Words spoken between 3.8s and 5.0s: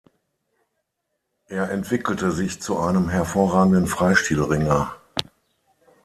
Freistilringer.